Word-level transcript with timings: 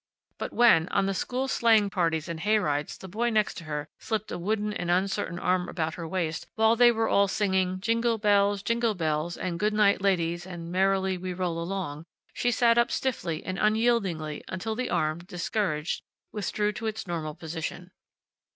But 0.39 0.51
when, 0.51 0.87
on 0.87 1.05
the 1.05 1.13
school 1.13 1.47
sleighing 1.47 1.91
parties 1.91 2.27
and 2.27 2.39
hay 2.39 2.57
rides 2.57 2.97
the 2.97 3.07
boy 3.07 3.29
next 3.29 3.59
her 3.59 3.87
slipped 3.99 4.31
a 4.31 4.39
wooden 4.39 4.73
and 4.73 4.89
uncertain 4.89 5.37
arm 5.37 5.69
about 5.69 5.93
her 5.93 6.07
waist 6.07 6.47
while 6.55 6.75
they 6.75 6.89
all 6.91 7.25
were 7.25 7.27
singing 7.27 7.79
"Jingle 7.79 8.17
Bells, 8.17 8.63
Jingle 8.63 8.95
Bells," 8.95 9.37
and 9.37 9.59
"Good 9.59 9.73
Night 9.75 10.01
Ladies," 10.01 10.47
and 10.47 10.71
"Merrily 10.71 11.19
We 11.19 11.33
Roll 11.33 11.61
Along," 11.61 12.07
she 12.33 12.49
sat 12.49 12.79
up 12.79 12.89
stiffly 12.89 13.43
and 13.45 13.59
unyieldingly 13.59 14.43
until 14.47 14.73
the 14.73 14.89
arm, 14.89 15.19
discouraged, 15.19 16.01
withdrew 16.31 16.71
to 16.73 16.87
its 16.87 17.05
normal 17.05 17.35
position. 17.35 17.91